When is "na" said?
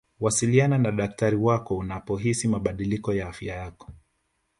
0.77-0.91